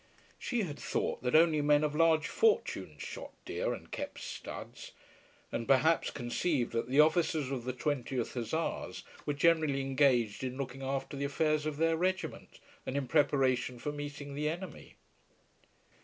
She 0.39 0.63
had 0.63 0.79
thought 0.79 1.21
that 1.21 1.35
only 1.35 1.61
men 1.61 1.83
of 1.83 1.93
large 1.95 2.27
fortunes 2.27 3.03
shot 3.03 3.33
deer 3.45 3.71
and 3.71 3.91
kept 3.91 4.19
studs, 4.19 4.93
and 5.51 5.67
perhaps 5.67 6.09
conceived 6.09 6.71
that 6.71 6.89
the 6.89 6.99
officers 6.99 7.51
of 7.51 7.65
the 7.65 7.73
20th 7.73 8.33
Hussars 8.33 9.03
were 9.27 9.33
generally 9.35 9.81
engaged 9.81 10.43
in 10.43 10.57
looking 10.57 10.81
after 10.81 11.15
the 11.15 11.25
affairs 11.25 11.67
of 11.67 11.77
their 11.77 11.95
regiment, 11.97 12.59
and 12.83 12.97
in 12.97 13.05
preparation 13.07 13.77
for 13.77 13.91
meeting 13.91 14.33
the 14.33 14.49
enemy. 14.49 14.95